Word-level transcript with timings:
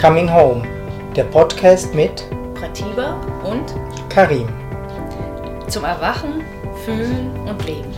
Coming 0.00 0.30
Home, 0.30 0.62
der 1.16 1.24
Podcast 1.24 1.94
mit 1.94 2.28
Pratiba 2.54 3.18
und 3.42 3.74
Karim. 4.10 4.46
zum 5.68 5.84
Erwachen, 5.84 6.42
Fühlen 6.84 7.30
und 7.48 7.64
Leben. 7.64 7.90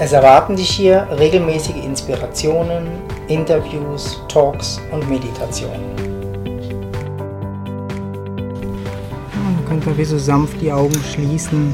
Es 0.00 0.12
erwarten 0.12 0.56
dich 0.56 0.68
hier 0.68 1.06
regelmäßige 1.16 1.76
Inspirationen, 1.84 2.88
Interviews, 3.28 4.20
Talks 4.26 4.80
und 4.90 5.08
Meditationen. 5.08 5.94
Man 9.44 9.64
könnte 9.68 9.96
wie 9.96 10.04
so 10.04 10.18
sanft 10.18 10.60
die 10.60 10.72
Augen 10.72 11.00
schließen, 11.14 11.72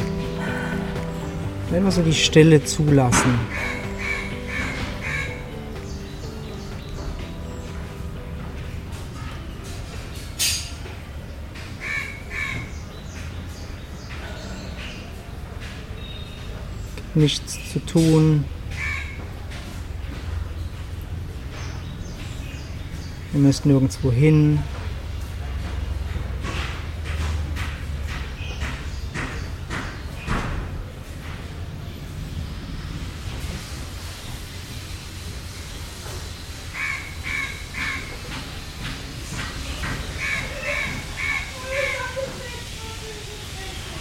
einfach 1.75 1.93
so 1.93 2.03
die 2.03 2.13
Stille 2.15 2.63
zulassen. 2.63 3.41
Nichts 17.23 17.57
zu 17.73 17.79
tun. 17.79 18.45
Ihr 23.33 23.39
müsst 23.39 23.65
nirgendwo 23.65 24.11
hin. 24.11 24.59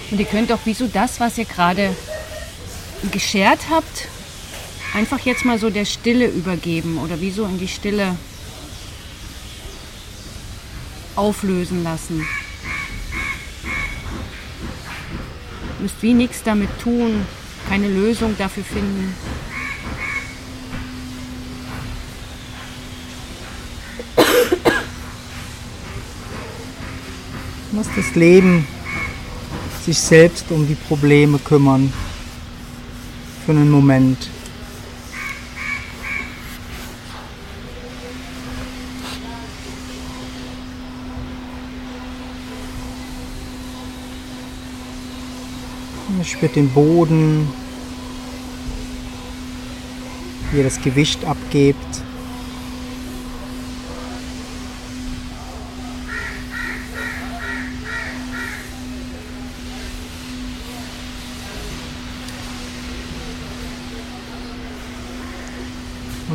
Und 0.09 0.19
ihr 0.19 0.25
könnt 0.25 0.51
auch 0.51 0.59
wieso 0.65 0.87
das, 0.87 1.19
was 1.19 1.37
ihr 1.37 1.45
gerade 1.45 1.95
geschert 3.09 3.61
habt, 3.69 4.07
einfach 4.93 5.19
jetzt 5.19 5.45
mal 5.45 5.57
so 5.57 5.69
der 5.69 5.85
Stille 5.85 6.27
übergeben 6.27 6.99
oder 6.99 7.19
wieso 7.19 7.45
in 7.45 7.57
die 7.57 7.67
Stille 7.67 8.15
auflösen 11.15 11.83
lassen. 11.83 12.27
Müsst 15.79 16.01
wie 16.01 16.13
nichts 16.13 16.43
damit 16.43 16.69
tun, 16.79 17.25
keine 17.67 17.87
Lösung 17.87 18.35
dafür 18.37 18.63
finden. 18.63 19.15
Muss 27.71 27.87
das 27.95 28.13
Leben 28.15 28.67
sich 29.85 29.97
selbst 29.97 30.45
um 30.51 30.67
die 30.67 30.75
Probleme 30.75 31.39
kümmern. 31.39 31.91
Für 33.45 33.53
einen 33.53 33.71
Moment. 33.71 34.29
Ihr 46.19 46.23
spürt 46.25 46.55
den 46.55 46.69
Boden, 46.69 47.47
wie 50.51 50.57
ihr 50.57 50.63
das 50.63 50.79
Gewicht 50.79 51.25
abgebt. 51.25 51.77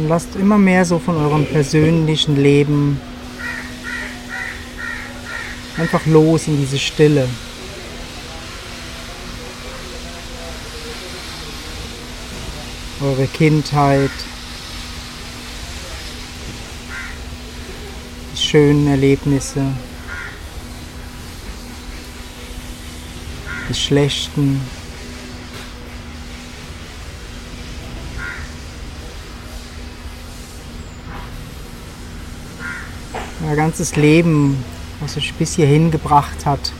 Lasst 0.09 0.37
immer 0.37 0.59
mehr 0.59 0.85
so 0.85 0.99
von 0.99 1.17
eurem 1.17 1.47
persönlichen 1.47 2.37
Leben 2.37 3.01
einfach 5.77 6.07
los 6.07 6.47
in 6.47 6.59
diese 6.59 6.79
Stille. 6.79 7.29
Eure 13.03 13.27
Kindheit, 13.27 14.11
die 18.33 18.41
schönen 18.41 18.87
Erlebnisse, 18.87 19.63
die 23.69 23.75
schlechten. 23.75 24.86
Euer 33.47 33.55
ganzes 33.55 33.95
Leben, 33.95 34.57
was 34.99 35.17
euch 35.17 35.33
bis 35.35 35.55
hierhin 35.55 35.93
gebracht 35.93 36.45
hat. 36.45 36.73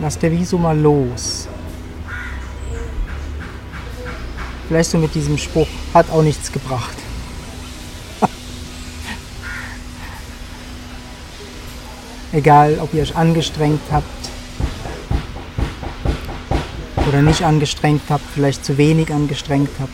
Lasst 0.00 0.22
der 0.22 0.30
Wieso 0.30 0.58
mal 0.58 0.78
los. 0.78 1.48
Vielleicht 4.68 4.90
so 4.90 4.98
mit 4.98 5.12
diesem 5.16 5.38
Spruch, 5.38 5.66
hat 5.92 6.08
auch 6.10 6.22
nichts 6.22 6.52
gebracht. 6.52 6.96
Egal, 12.32 12.78
ob 12.80 12.94
ihr 12.94 13.02
euch 13.02 13.16
angestrengt 13.16 13.80
habt 13.90 14.06
oder 17.08 17.22
nicht 17.22 17.42
angestrengt 17.42 18.02
habt, 18.08 18.24
vielleicht 18.34 18.64
zu 18.64 18.76
wenig 18.78 19.12
angestrengt 19.12 19.70
habt. 19.80 19.90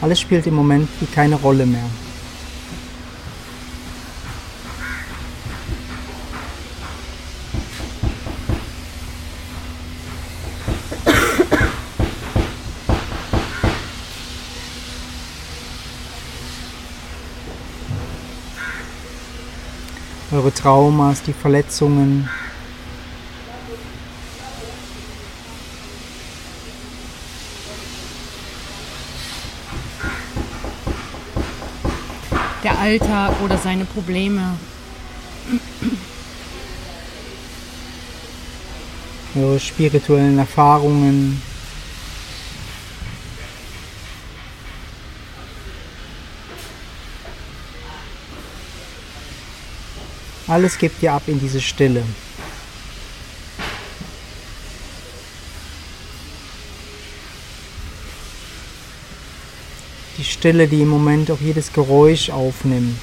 Alles 0.00 0.20
spielt 0.20 0.46
im 0.48 0.54
Moment 0.54 0.88
wie 1.00 1.06
keine 1.06 1.36
Rolle 1.36 1.64
mehr. 1.64 1.84
Eure 20.32 20.51
Traumas, 20.62 21.22
die 21.22 21.32
Verletzungen, 21.32 22.28
Der 32.62 32.78
Alltag 32.78 33.32
oder 33.44 33.58
seine 33.58 33.84
Probleme. 33.84 34.54
eure 39.34 39.58
spirituellen 39.58 40.38
Erfahrungen, 40.38 41.42
alles 50.52 50.76
gebt 50.76 51.02
ihr 51.02 51.14
ab 51.14 51.22
in 51.28 51.40
diese 51.40 51.62
Stille. 51.62 52.02
Die 60.18 60.24
Stille, 60.24 60.68
die 60.68 60.82
im 60.82 60.88
Moment 60.88 61.30
auch 61.30 61.40
jedes 61.40 61.72
Geräusch 61.72 62.28
aufnimmt. 62.28 63.00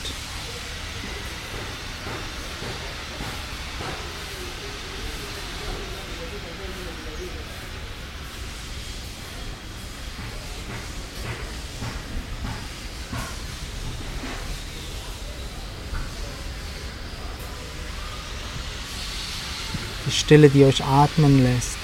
Stille, 20.29 20.47
die 20.47 20.63
euch 20.63 20.85
atmen 20.85 21.41
lässt. 21.41 21.79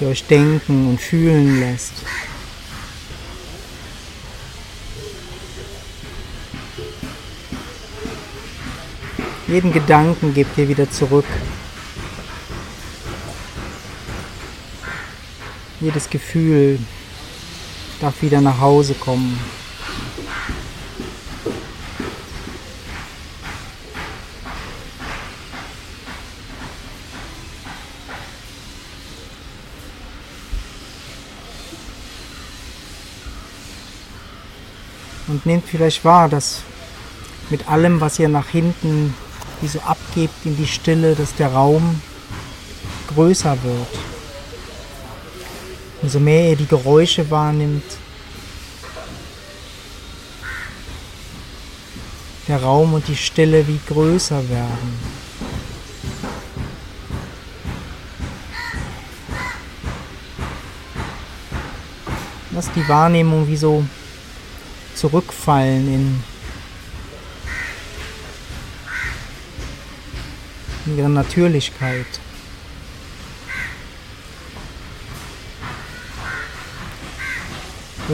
die 0.00 0.06
euch 0.06 0.24
denken 0.24 0.88
und 0.88 1.00
fühlen 1.00 1.60
lässt. 1.60 1.92
Jeden 9.46 9.72
Gedanken 9.72 10.34
gebt 10.34 10.58
ihr 10.58 10.68
wieder 10.68 10.90
zurück. 10.90 11.26
Jedes 15.80 16.10
Gefühl 16.10 16.80
darf 18.04 18.20
wieder 18.20 18.42
nach 18.42 18.60
Hause 18.60 18.92
kommen. 18.92 19.40
Und 35.26 35.46
nehmt 35.46 35.66
vielleicht 35.66 36.04
wahr, 36.04 36.28
dass 36.28 36.60
mit 37.48 37.66
allem, 37.70 38.02
was 38.02 38.18
ihr 38.18 38.28
nach 38.28 38.48
hinten 38.48 39.14
wie 39.62 39.68
so 39.68 39.80
abgebt 39.80 40.44
in 40.44 40.58
die 40.58 40.66
Stille, 40.66 41.14
dass 41.14 41.34
der 41.36 41.54
Raum 41.54 42.02
größer 43.14 43.56
wird. 43.62 44.13
Umso 46.04 46.20
mehr 46.20 46.50
ihr 46.50 46.56
die 46.56 46.66
Geräusche 46.66 47.30
wahrnimmt, 47.30 47.82
der 52.46 52.62
Raum 52.62 52.92
und 52.92 53.08
die 53.08 53.16
Stille 53.16 53.66
wie 53.66 53.80
größer 53.88 54.46
werden. 54.50 54.98
Lass 62.50 62.70
die 62.72 62.86
Wahrnehmung 62.86 63.48
wie 63.48 63.56
so 63.56 63.82
zurückfallen 64.94 66.22
in 70.84 70.98
ihrer 70.98 71.08
Natürlichkeit. 71.08 72.23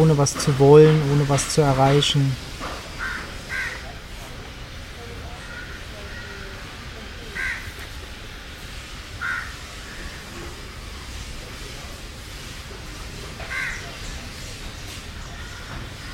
Ohne 0.00 0.16
was 0.16 0.34
zu 0.34 0.58
wollen, 0.58 0.98
ohne 1.12 1.28
was 1.28 1.50
zu 1.50 1.60
erreichen. 1.60 2.34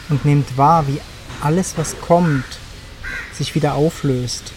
Und 0.08 0.24
nehmt 0.24 0.56
wahr, 0.56 0.88
wie 0.88 1.00
alles, 1.40 1.74
was 1.76 2.00
kommt, 2.00 2.44
sich 3.32 3.54
wieder 3.54 3.74
auflöst. 3.74 4.52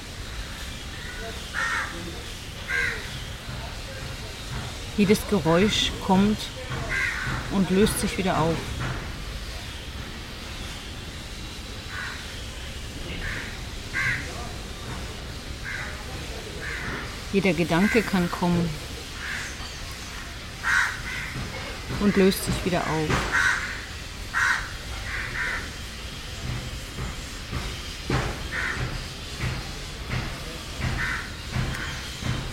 Jedes 4.98 5.20
Geräusch 5.30 5.92
kommt 6.04 6.40
und 7.52 7.70
löst 7.70 8.00
sich 8.00 8.18
wieder 8.18 8.40
auf. 8.40 8.79
Jeder 17.32 17.54
Gedanke 17.54 18.02
kann 18.02 18.30
kommen 18.32 18.68
und 22.00 22.18
löst 22.18 22.44
sich 22.44 22.66
wieder 22.66 22.80
auf. 22.80 23.10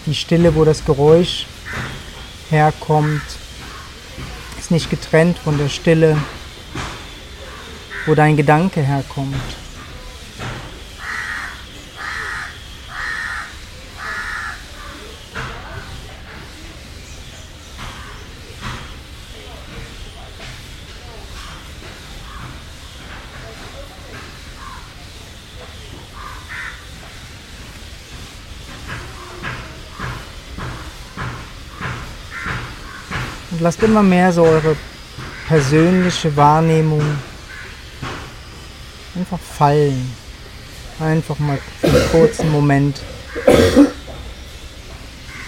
Die 0.04 0.14
Stille, 0.14 0.54
wo 0.54 0.64
das 0.64 0.84
Geräusch 0.84 1.46
herkommt, 2.50 3.22
ist 4.58 4.70
nicht 4.70 4.90
getrennt 4.90 5.38
von 5.38 5.56
der 5.56 5.70
Stille, 5.70 6.18
wo 8.04 8.14
dein 8.14 8.36
Gedanke 8.36 8.82
herkommt. 8.82 9.34
Lasst 33.66 33.82
immer 33.82 34.04
mehr 34.04 34.32
so 34.32 34.44
eure 34.44 34.76
persönliche 35.48 36.36
Wahrnehmung 36.36 37.02
einfach 39.16 39.40
fallen. 39.40 40.14
Einfach 41.00 41.36
mal 41.40 41.58
für 41.80 41.88
einen 41.88 42.10
kurzen 42.12 42.52
Moment 42.52 43.00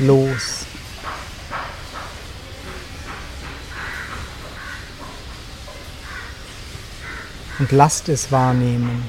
los. 0.01 0.67
Und 7.61 7.71
lasst 7.71 8.09
es 8.09 8.33
wahrnehmen. 8.33 9.09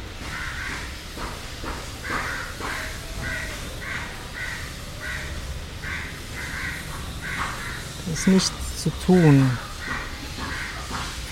Es 8.14 8.20
ist 8.20 8.28
nichts 8.28 8.69
zu 8.84 8.92
tun 9.06 9.50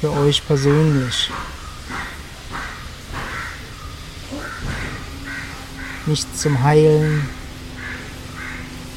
für 0.01 0.11
euch 0.11 0.45
persönlich. 0.45 1.31
Nicht 6.05 6.37
zum 6.37 6.61
Heilen, 6.61 7.27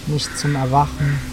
nicht 0.06 0.36
zum 0.36 0.56
Erwachen. 0.56 1.29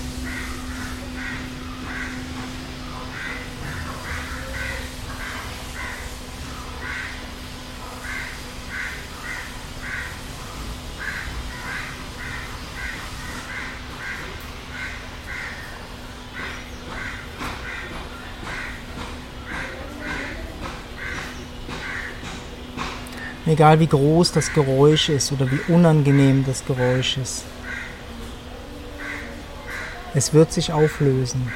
Egal 23.47 23.79
wie 23.79 23.87
groß 23.87 24.33
das 24.33 24.51
Geräusch 24.51 25.07
ist 25.07 25.31
oder 25.31 25.49
wie 25.49 25.71
unangenehm 25.71 26.43
das 26.45 26.65
Geräusch 26.65 27.17
ist. 27.17 27.45
Es 30.13 30.33
wird 30.33 30.51
sich 30.51 30.73
auflösen. 30.73 31.49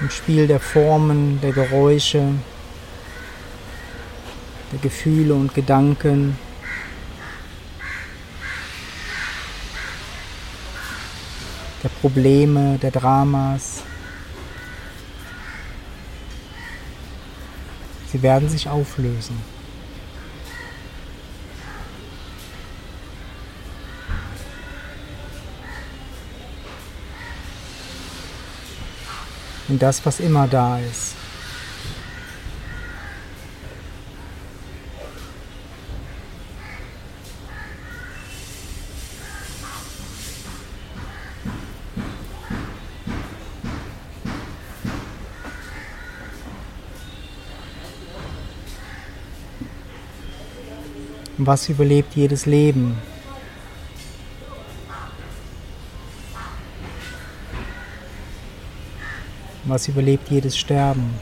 Im 0.00 0.10
Spiel 0.10 0.46
der 0.46 0.60
Formen, 0.60 1.40
der 1.40 1.52
Geräusche, 1.52 2.34
der 4.72 4.78
Gefühle 4.80 5.34
und 5.34 5.52
Gedanken. 5.52 6.38
der 11.82 11.88
Probleme, 11.88 12.78
der 12.80 12.92
Dramas. 12.92 13.82
Sie 18.12 18.22
werden 18.22 18.46
sich 18.46 18.68
auflösen. 18.68 19.40
In 29.68 29.78
das, 29.78 30.04
was 30.04 30.20
immer 30.20 30.46
da 30.46 30.78
ist. 30.78 31.21
Was 51.44 51.68
überlebt 51.68 52.14
jedes 52.14 52.46
Leben? 52.46 52.96
Was 59.64 59.88
überlebt 59.88 60.30
jedes 60.30 60.56
Sterben? 60.56 61.14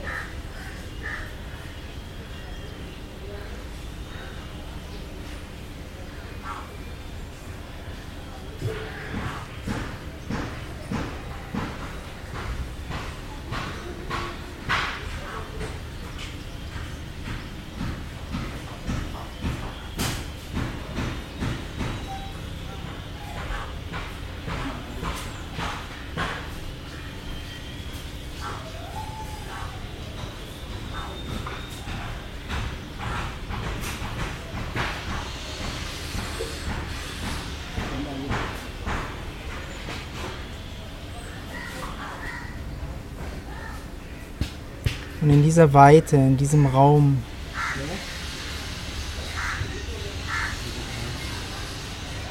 Und 45.31 45.37
in 45.37 45.43
dieser 45.45 45.73
Weite, 45.73 46.17
in 46.17 46.37
diesem 46.37 46.67
Raum, 46.67 47.23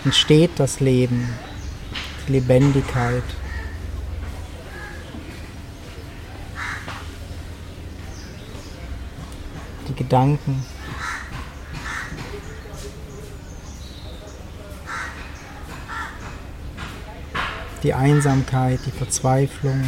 entsteht 0.03 0.51
das 0.58 0.82
Leben, 0.82 1.29
die 2.27 2.34
Lebendigkeit. 2.34 3.24
Die 9.88 9.96
Gedanken. 9.96 10.65
Die 17.82 17.94
Einsamkeit, 17.94 18.82
die 18.86 18.91
Verzweiflung. 18.91 19.86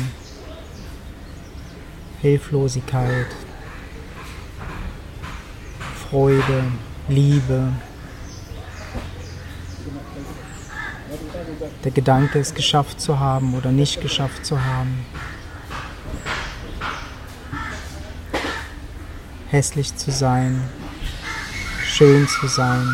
Hilflosigkeit, 2.21 3.25
Freude, 6.07 6.71
Liebe. 7.07 7.73
Der 11.83 11.91
Gedanke, 11.91 12.37
es 12.37 12.53
geschafft 12.53 13.01
zu 13.01 13.19
haben 13.19 13.55
oder 13.55 13.71
nicht 13.71 14.01
geschafft 14.01 14.45
zu 14.45 14.63
haben. 14.63 15.03
Hässlich 19.49 19.95
zu 19.95 20.11
sein, 20.11 20.69
schön 21.83 22.27
zu 22.27 22.47
sein. 22.47 22.87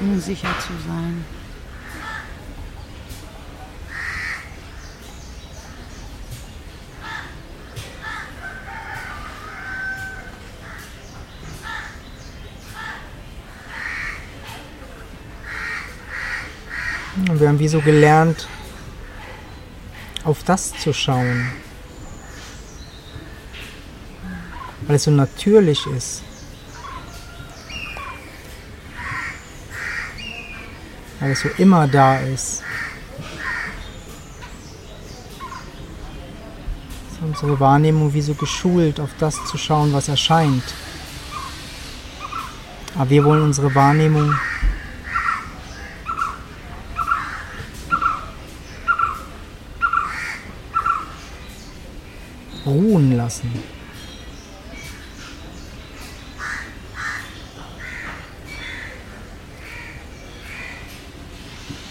Unsicher 0.00 0.54
zu 0.58 0.72
sein. 0.86 1.24
Haben 17.50 17.58
wie 17.58 17.66
so 17.66 17.80
gelernt, 17.80 18.46
auf 20.22 20.44
das 20.44 20.70
zu 20.78 20.92
schauen. 20.92 21.50
Weil 24.82 24.94
es 24.94 25.02
so 25.02 25.10
natürlich 25.10 25.84
ist. 25.88 26.22
Weil 31.18 31.32
es 31.32 31.40
so 31.40 31.48
immer 31.58 31.88
da 31.88 32.20
ist. 32.20 32.62
Ist 37.10 37.20
unsere 37.20 37.58
Wahrnehmung 37.58 38.14
wie 38.14 38.22
so 38.22 38.34
geschult, 38.34 39.00
auf 39.00 39.10
das 39.18 39.44
zu 39.46 39.58
schauen, 39.58 39.92
was 39.92 40.06
erscheint. 40.06 40.62
Aber 42.94 43.10
wir 43.10 43.24
wollen 43.24 43.42
unsere 43.42 43.74
Wahrnehmung 43.74 44.38
lassen. 53.30 53.62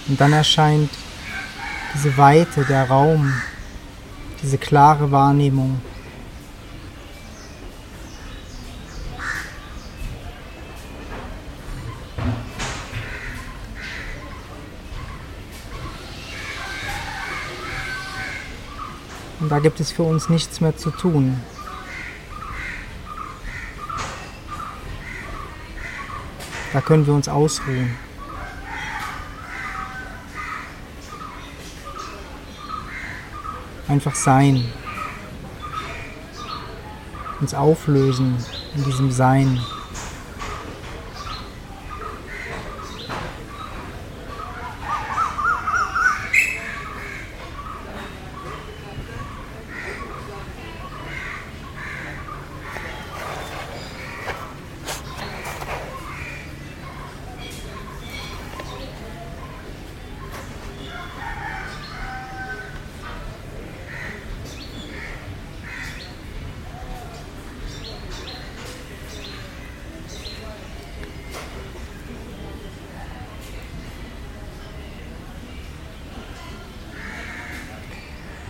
Und 0.07 0.19
dann 0.19 0.33
erscheint 0.33 0.89
diese 1.93 2.17
Weite, 2.17 2.65
der 2.65 2.89
Raum, 2.89 3.31
diese 4.41 4.57
klare 4.57 5.11
Wahrnehmung. 5.11 5.79
Da 19.49 19.57
gibt 19.57 19.79
es 19.79 19.91
für 19.91 20.03
uns 20.03 20.29
nichts 20.29 20.61
mehr 20.61 20.77
zu 20.77 20.91
tun. 20.91 21.41
Da 26.71 26.81
können 26.81 27.07
wir 27.07 27.15
uns 27.15 27.27
ausruhen. 27.27 27.95
Einfach 33.87 34.13
sein. 34.13 34.71
Uns 37.41 37.55
auflösen 37.55 38.37
in 38.75 38.83
diesem 38.83 39.11
Sein. 39.11 39.59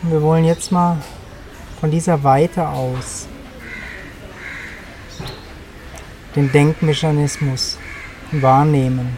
Wir 0.10 0.24
wollen 0.24 0.44
jetzt 0.44 0.72
mal 0.72 0.98
von 1.80 1.92
dieser 1.92 2.24
Weite 2.24 2.68
aus 2.68 3.28
den 6.36 6.52
Denkmechanismus 6.52 7.78
wahrnehmen. 8.32 9.16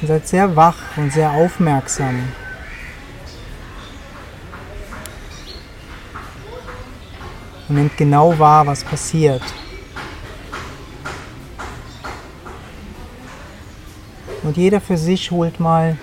Ihr 0.00 0.08
seid 0.08 0.26
sehr 0.26 0.56
wach 0.56 0.96
und 0.96 1.12
sehr 1.12 1.30
aufmerksam. 1.30 2.32
Und 7.68 7.74
nehmt 7.74 7.96
genau 7.98 8.38
wahr, 8.38 8.66
was 8.66 8.84
passiert. 8.84 9.42
Und 14.44 14.58
jeder 14.58 14.80
für 14.80 14.98
sich 14.98 15.30
holt 15.30 15.58
mal 15.58 15.96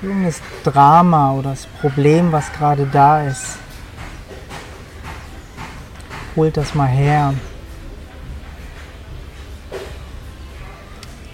irgendein 0.00 0.34
Drama 0.62 1.32
oder 1.32 1.50
das 1.50 1.66
Problem, 1.66 2.30
was 2.30 2.52
gerade 2.52 2.86
da 2.86 3.22
ist. 3.22 3.58
Holt 6.36 6.56
das 6.56 6.76
mal 6.76 6.86
her. 6.86 7.34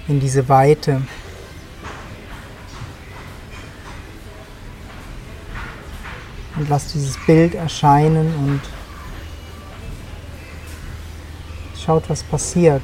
In 0.09 0.19
diese 0.19 0.49
Weite. 0.49 1.03
Und 6.57 6.69
lasst 6.71 6.95
dieses 6.95 7.19
Bild 7.27 7.55
erscheinen 7.55 8.35
und 8.37 8.82
Schaut, 11.85 12.09
was 12.09 12.23
passiert. 12.23 12.83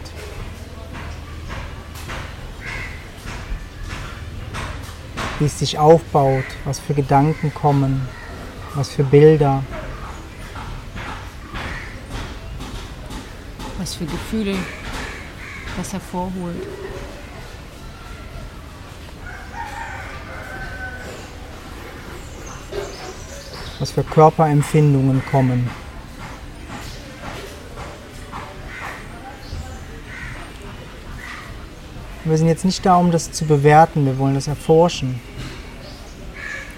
Wie 5.39 5.45
es 5.45 5.57
sich 5.57 5.79
aufbaut, 5.79 6.45
was 6.65 6.81
für 6.81 6.95
Gedanken 6.95 7.55
kommen, 7.55 8.09
was 8.75 8.89
für 8.89 9.05
Bilder. 9.05 9.63
Was 13.79 13.95
für 13.95 14.05
Gefühle 14.05 14.57
das 15.77 15.93
hervorholt. 15.93 16.67
Was 23.79 23.93
für 23.93 24.03
Körperempfindungen 24.03 25.23
kommen. 25.31 25.88
Wir 32.29 32.37
sind 32.37 32.49
jetzt 32.49 32.67
nicht 32.67 32.85
da, 32.85 32.97
um 32.97 33.11
das 33.11 33.33
zu 33.33 33.47
bewerten, 33.47 34.05
wir 34.05 34.19
wollen 34.19 34.35
das 34.35 34.49
erforschen. 34.49 35.19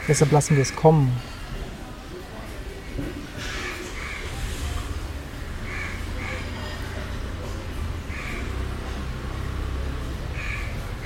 Deshalb 0.07 0.31
lassen 0.31 0.55
wir 0.55 0.63
es 0.63 0.77
kommen. 0.77 1.13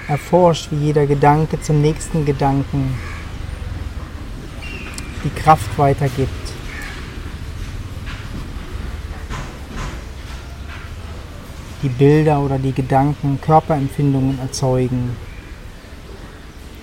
Erforscht, 0.08 0.68
wie 0.70 0.76
jeder 0.76 1.06
Gedanke 1.06 1.58
zum 1.62 1.80
nächsten 1.80 2.26
Gedanken 2.26 2.98
die 5.24 5.30
Kraft 5.30 5.78
weitergibt. 5.78 6.43
Die 11.84 11.90
Bilder 11.90 12.40
oder 12.40 12.58
die 12.58 12.72
Gedanken 12.72 13.38
Körperempfindungen 13.42 14.38
erzeugen, 14.38 15.14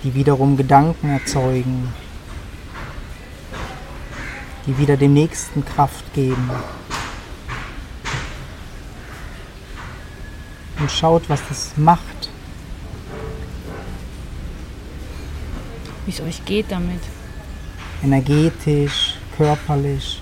die 0.04 0.14
wiederum 0.14 0.56
Gedanken 0.56 1.10
erzeugen, 1.10 1.92
die 4.64 4.78
wieder 4.78 4.96
dem 4.96 5.12
Nächsten 5.12 5.64
Kraft 5.64 6.14
geben. 6.14 6.48
Und 10.78 10.88
schaut, 10.88 11.28
was 11.28 11.40
das 11.48 11.72
macht. 11.76 12.30
Wie 16.06 16.12
es 16.12 16.20
euch 16.20 16.44
geht 16.44 16.70
damit. 16.70 17.00
Energetisch, 18.04 19.16
körperlich. 19.36 20.21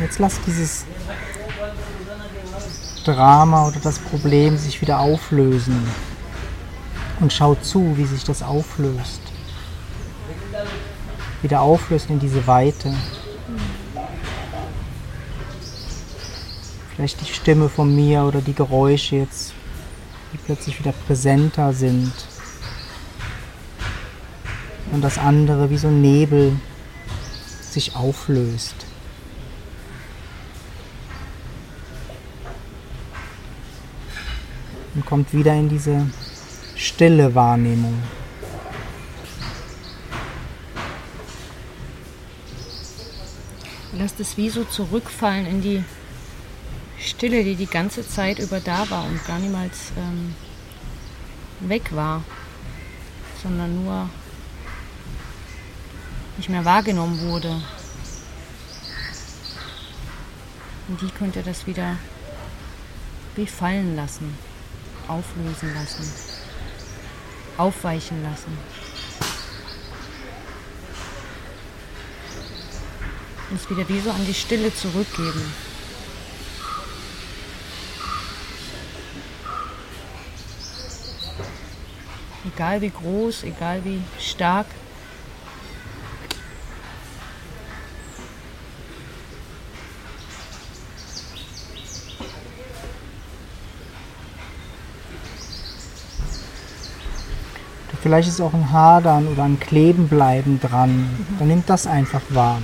Und 0.00 0.06
jetzt 0.06 0.18
lasst 0.18 0.40
dieses 0.46 0.86
Drama 3.04 3.68
oder 3.68 3.80
das 3.80 3.98
Problem 3.98 4.56
sich 4.56 4.80
wieder 4.80 4.98
auflösen. 4.98 5.86
Und 7.20 7.34
schaut 7.34 7.62
zu, 7.66 7.98
wie 7.98 8.06
sich 8.06 8.24
das 8.24 8.42
auflöst. 8.42 9.20
Wieder 11.42 11.60
auflöst 11.60 12.08
in 12.08 12.18
diese 12.18 12.46
Weite. 12.46 12.94
Vielleicht 16.96 17.20
die 17.20 17.30
Stimme 17.30 17.68
von 17.68 17.94
mir 17.94 18.22
oder 18.22 18.40
die 18.40 18.54
Geräusche 18.54 19.16
jetzt, 19.16 19.52
die 20.32 20.38
plötzlich 20.38 20.78
wieder 20.78 20.92
präsenter 20.92 21.74
sind. 21.74 22.14
Und 24.92 25.02
das 25.02 25.18
andere 25.18 25.68
wie 25.68 25.76
so 25.76 25.88
ein 25.88 26.00
Nebel 26.00 26.56
sich 27.70 27.94
auflöst. 27.94 28.86
Und 34.94 35.06
kommt 35.06 35.32
wieder 35.32 35.54
in 35.54 35.68
diese 35.68 36.06
stille 36.74 37.34
Wahrnehmung. 37.34 38.02
Lasst 43.92 44.18
es 44.18 44.36
wie 44.36 44.50
so 44.50 44.64
zurückfallen 44.64 45.46
in 45.46 45.62
die 45.62 45.84
Stille, 46.98 47.44
die 47.44 47.56
die 47.56 47.66
ganze 47.66 48.06
Zeit 48.06 48.38
über 48.38 48.60
da 48.60 48.88
war 48.90 49.04
und 49.04 49.24
gar 49.26 49.38
niemals 49.38 49.92
ähm, 49.96 50.34
weg 51.60 51.94
war, 51.94 52.22
sondern 53.42 53.84
nur 53.84 54.08
nicht 56.36 56.48
mehr 56.48 56.64
wahrgenommen 56.64 57.20
wurde. 57.20 57.60
Und 60.88 61.00
die 61.00 61.10
könnte 61.10 61.42
das 61.42 61.66
wieder 61.66 61.96
wie 63.36 63.46
fallen 63.46 63.94
lassen, 63.96 64.36
auflösen 65.10 65.74
lassen, 65.74 66.08
aufweichen 67.56 68.22
lassen. 68.22 68.56
Und 73.50 73.56
es 73.56 73.68
wieder 73.68 73.88
wie 73.88 74.00
so 74.00 74.10
an 74.10 74.24
die 74.24 74.34
Stille 74.34 74.72
zurückgeben. 74.72 75.52
Egal 82.54 82.80
wie 82.80 82.90
groß, 82.90 83.42
egal 83.44 83.84
wie 83.84 84.02
stark. 84.18 84.66
Vielleicht 98.10 98.28
ist 98.28 98.40
auch 98.40 98.54
ein 98.54 98.72
Hadern 98.72 99.28
oder 99.28 99.44
ein 99.44 99.60
Klebenbleiben 99.60 100.58
dran. 100.58 101.08
Dann 101.38 101.46
nimmt 101.46 101.70
das 101.70 101.86
einfach 101.86 102.22
wahr. 102.30 102.60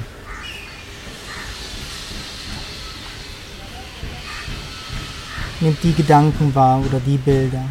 Nimmt 5.61 5.81
die 5.85 5.93
Gedanken 5.93 6.53
wahr 6.53 6.81
oder 6.81 6.99
die 6.99 7.17
Bilder. 7.17 7.63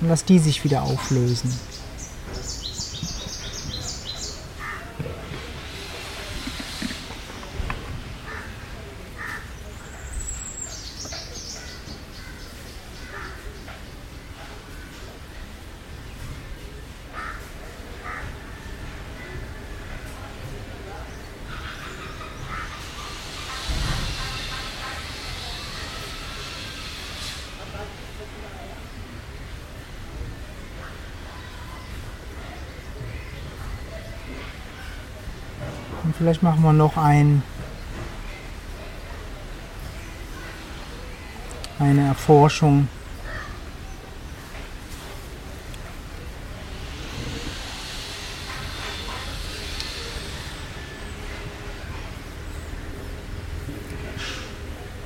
Und 0.00 0.08
lass 0.08 0.24
die 0.24 0.40
sich 0.40 0.64
wieder 0.64 0.82
auflösen. 0.82 1.48
Vielleicht 36.18 36.42
machen 36.42 36.62
wir 36.62 36.72
noch 36.72 36.96
ein, 36.96 37.42
eine 41.78 42.08
Erforschung. 42.08 42.88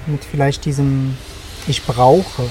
Mit 0.07 0.25
vielleicht 0.25 0.65
diesem 0.65 1.17
Ich 1.67 1.85
brauche. 1.85 2.49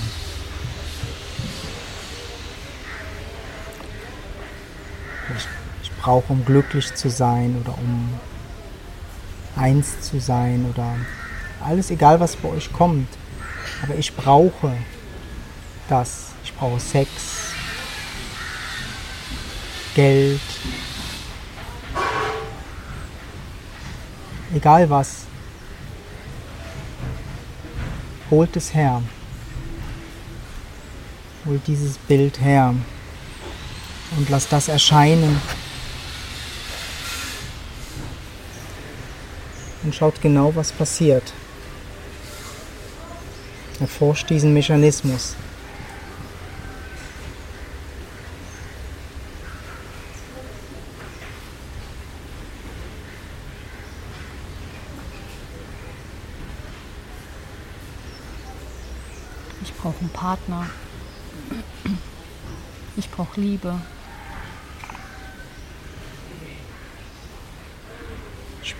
Ich, 5.36 5.48
ich 5.84 5.92
brauche, 6.00 6.32
um 6.32 6.46
glücklich 6.46 6.94
zu 6.94 7.10
sein 7.10 7.60
oder 7.60 7.78
um 7.78 8.20
eins 9.56 10.02
zu 10.02 10.20
sein 10.20 10.66
oder 10.70 10.96
alles 11.64 11.92
egal, 11.92 12.20
was 12.20 12.36
bei 12.36 12.50
euch 12.50 12.72
kommt. 12.72 13.08
Aber 13.84 13.96
ich 13.96 14.16
brauche 14.16 14.74
das. 15.90 16.28
Ich 16.44 16.54
brauche 16.54 16.80
Sex, 16.80 17.10
Geld, 19.96 20.42
egal 24.54 24.90
was. 24.90 25.26
Holt 28.30 28.56
es 28.56 28.74
her. 28.74 29.02
Holt 31.46 31.68
dieses 31.68 31.98
Bild 31.98 32.40
her. 32.40 32.74
und 34.18 34.30
lass 34.30 34.48
das 34.48 34.68
erscheinen. 34.68 35.40
Und 39.84 39.96
schaut 39.96 40.22
genau, 40.22 40.56
was 40.56 40.72
passiert. 40.72 41.34
Erforscht 43.80 44.30
diesen 44.30 44.54
Mechanismus. 44.54 45.36
Ich 59.64 59.74
brauche 59.74 60.00
einen 60.00 60.10
Partner. 60.10 60.68
Ich 62.98 63.10
brauche 63.10 63.42
Liebe. 63.42 63.82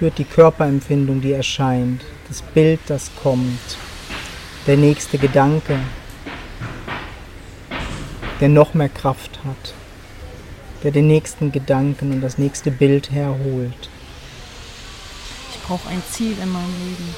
Spürt 0.02 0.18
die 0.18 0.24
Körperempfindung, 0.24 1.22
die 1.22 1.34
erscheint, 1.34 2.02
das 2.28 2.42
Bild, 2.42 2.80
das 2.88 3.12
kommt, 3.22 3.78
der 4.66 4.76
nächste 4.76 5.20
Gedanke, 5.20 5.78
der 8.40 8.50
noch 8.50 8.74
mehr 8.74 8.90
Kraft 8.90 9.42
hat, 9.46 9.76
der 10.84 10.90
den 10.90 11.06
nächsten 11.06 11.52
Gedanken 11.52 12.14
und 12.14 12.22
das 12.22 12.40
nächste 12.40 12.72
Bild 12.72 13.12
herholt. 13.12 13.90
Ich 15.52 15.62
brauche 15.68 15.88
ein 15.88 16.02
Ziel 16.10 16.36
in 16.42 16.52
meinem 16.52 16.74
Leben. 16.84 17.16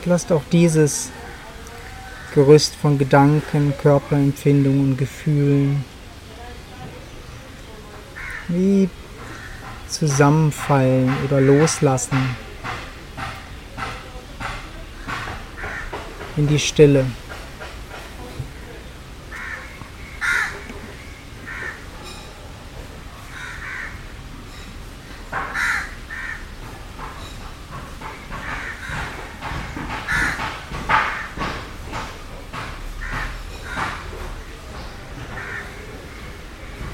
Und 0.00 0.06
lasst 0.06 0.32
auch 0.32 0.44
dieses 0.50 1.10
Gerüst 2.34 2.74
von 2.74 2.96
Gedanken, 2.96 3.74
Körperempfindungen, 3.82 4.96
Gefühlen 4.96 5.84
wie 8.48 8.88
zusammenfallen 9.90 11.12
oder 11.26 11.42
loslassen 11.42 12.34
in 16.38 16.48
die 16.48 16.58
Stille. 16.58 17.04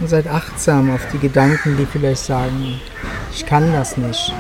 Und 0.07 0.11
seid 0.11 0.29
achtsam 0.29 0.95
auf 0.95 1.01
die 1.13 1.19
Gedanken, 1.19 1.77
die 1.77 1.85
vielleicht 1.85 2.27
sagen, 2.27 2.81
ich 3.33 3.45
kann 3.45 3.73
das 3.73 3.97
nicht. 3.97 4.33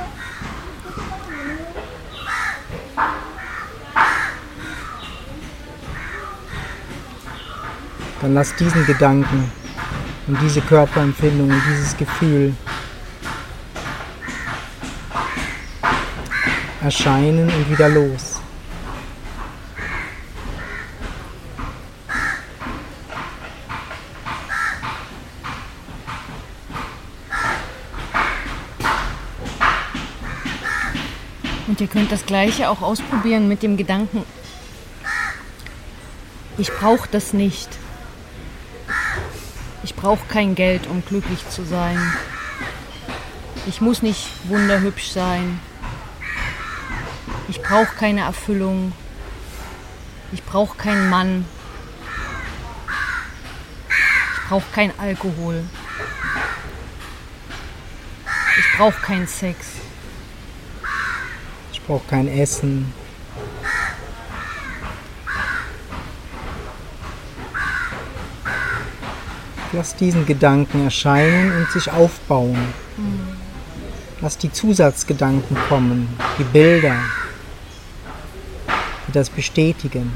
Dann 8.21 8.35
lasst 8.35 8.61
diesen 8.61 8.87
Gedanken 8.87 9.51
und 10.29 10.41
diese 10.41 10.61
Körperempfindung 10.61 11.51
und 11.51 11.63
dieses 11.69 11.97
Gefühl 11.97 12.55
erscheinen 16.81 17.51
und 17.51 17.71
wieder 17.71 17.89
los. 17.89 18.37
Und 31.69 31.76
ihr 31.87 31.92
könnt 31.92 32.11
das 32.11 32.27
gleiche 32.27 32.68
auch 32.68 32.83
ausprobieren 32.83 33.46
mit 33.46 33.62
dem 33.62 33.77
Gedanken, 33.77 34.25
ich 36.59 36.72
brauche 36.72 37.09
das 37.09 37.33
nicht. 37.33 37.68
Ich 39.85 39.94
brauche 39.94 40.27
kein 40.27 40.57
Geld, 40.57 40.88
um 40.88 41.05
glücklich 41.05 41.49
zu 41.49 41.64
sein. 41.64 41.96
Ich 43.68 43.81
muss 43.81 44.03
nicht 44.03 44.27
wunderhübsch 44.49 45.11
sein. 45.11 45.61
Ich 47.46 47.62
brauche 47.62 47.94
keine 47.94 48.22
Erfüllung. 48.22 48.92
Ich 50.33 50.42
brauche 50.42 50.77
keinen 50.77 51.09
Mann. 51.09 51.44
Ich 53.88 54.49
brauche 54.49 54.66
kein 54.75 54.99
Alkohol. 54.99 55.62
Ich 58.59 58.77
brauche 58.77 59.01
keinen 59.01 59.29
Sex. 59.29 59.86
Ich 61.87 61.88
brauche 61.88 62.09
kein 62.09 62.27
Essen. 62.27 62.92
Lass 69.70 69.94
diesen 69.94 70.27
Gedanken 70.27 70.83
erscheinen 70.83 71.57
und 71.57 71.70
sich 71.70 71.88
aufbauen. 71.92 72.59
Lass 74.20 74.37
die 74.37 74.51
Zusatzgedanken 74.51 75.57
kommen, 75.68 76.09
die 76.40 76.42
Bilder, 76.42 76.96
die 79.07 79.12
das 79.12 79.31
bestätigen. 79.31 80.11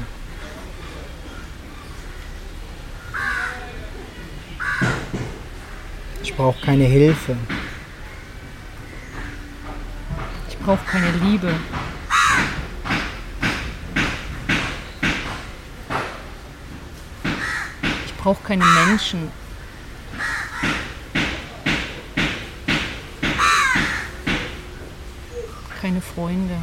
Ich 6.21 6.35
brauche 6.35 6.59
keine 6.65 6.83
Hilfe. 6.83 7.37
Ich 10.61 10.67
brauche 10.67 10.85
keine 10.85 11.09
Liebe. 11.23 11.55
Ich 18.05 18.13
brauche 18.17 18.43
keine 18.43 18.63
Menschen. 18.63 19.31
Keine 25.81 25.99
Freunde. 25.99 26.55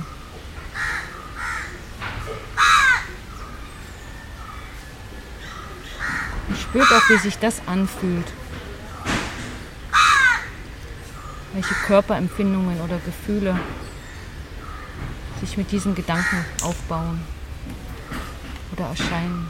Und 6.46 6.56
spürt 6.56 6.92
auch, 6.92 7.10
wie 7.10 7.18
sich 7.18 7.36
das 7.40 7.60
anfühlt. 7.66 8.32
Welche 11.52 11.74
Körperempfindungen 11.74 12.80
oder 12.80 13.00
Gefühle 13.04 13.58
sich 15.48 15.56
mit 15.56 15.72
diesen 15.72 15.94
Gedanken 15.94 16.44
aufbauen 16.62 17.20
oder 18.72 18.88
erscheinen. 18.88 19.48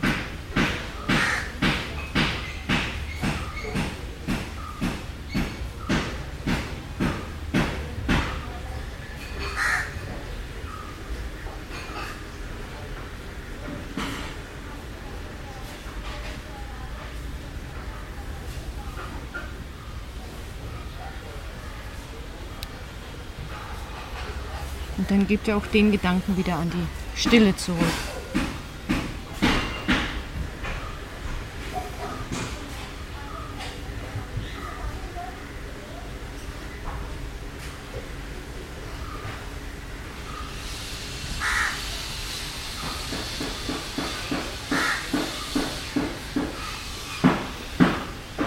Und 24.98 25.10
dann 25.10 25.26
gebt 25.28 25.46
ihr 25.46 25.56
auch 25.56 25.66
den 25.66 25.92
Gedanken 25.92 26.36
wieder 26.36 26.56
an 26.56 26.70
die 26.70 27.18
Stille 27.20 27.56
zurück. 27.56 27.78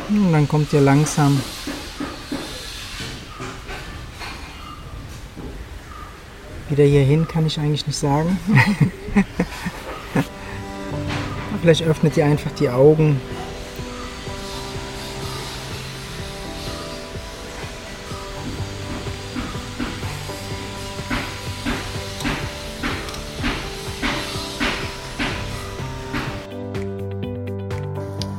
Und 0.10 0.34
dann 0.34 0.48
kommt 0.48 0.74
ihr 0.74 0.82
langsam 0.82 1.42
Wieder 6.82 6.90
hierhin 6.90 7.28
kann 7.28 7.46
ich 7.46 7.60
eigentlich 7.60 7.86
nicht 7.86 8.00
sagen. 8.00 8.40
Vielleicht 11.62 11.84
öffnet 11.84 12.18
ihr 12.18 12.26
einfach 12.26 12.50
die 12.54 12.70
Augen. 12.70 13.22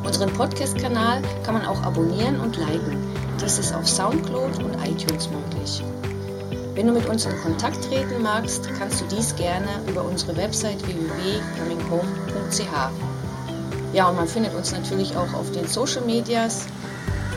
Unseren 0.04 0.32
Podcast-Kanal 0.32 1.22
kann 1.44 1.54
man 1.54 1.64
auch 1.64 1.80
abonnieren 1.84 2.40
und 2.40 2.56
liken. 2.56 2.96
Dies 3.40 3.60
ist 3.60 3.72
auf 3.72 3.88
Soundcloud 3.88 4.64
und 4.64 4.74
iTunes 4.84 5.30
möglich. 5.30 5.84
Wenn 6.74 6.86
du 6.86 6.94
mit 6.94 7.06
uns 7.06 7.26
in 7.26 7.36
Kontakt 7.42 7.84
treten 7.84 8.22
magst, 8.22 8.70
kannst 8.78 9.02
du 9.02 9.04
dies 9.04 9.36
gerne 9.36 9.68
über 9.86 10.02
unsere 10.02 10.34
Website 10.38 10.80
www.cominghome.ch. 10.86 12.72
Ja, 13.92 14.08
und 14.08 14.16
man 14.16 14.26
findet 14.26 14.54
uns 14.54 14.72
natürlich 14.72 15.14
auch 15.14 15.34
auf 15.34 15.52
den 15.52 15.68
Social 15.68 16.00
Medias, 16.06 16.64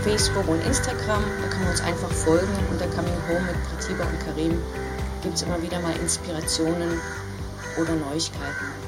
Facebook 0.03 0.47
und 0.47 0.65
Instagram. 0.65 1.21
Da 1.41 1.49
kann 1.49 1.63
man 1.63 1.71
uns 1.71 1.81
einfach 1.81 2.09
folgen. 2.09 2.47
Unter 2.71 2.87
Coming 2.87 3.11
Home 3.27 3.41
mit 3.41 3.61
Pratiba 3.65 4.05
und 4.05 4.19
Karim 4.25 4.57
gibt 5.21 5.35
es 5.35 5.41
immer 5.41 5.61
wieder 5.61 5.81
mal 5.81 5.97
Inspirationen 5.97 7.01
oder 7.77 7.93
Neuigkeiten. 7.93 8.84